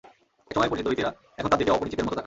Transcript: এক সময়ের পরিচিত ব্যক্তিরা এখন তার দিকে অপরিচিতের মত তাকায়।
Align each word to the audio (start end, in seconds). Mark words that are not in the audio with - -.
এক 0.47 0.51
সময়ের 0.53 0.69
পরিচিত 0.71 0.85
ব্যক্তিরা 0.89 1.11
এখন 1.39 1.49
তার 1.49 1.59
দিকে 1.61 1.73
অপরিচিতের 1.75 2.05
মত 2.05 2.09
তাকায়। 2.11 2.19